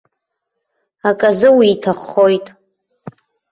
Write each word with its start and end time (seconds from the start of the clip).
Аказы 1.09 1.49
уиҭаххоит. 1.57 2.45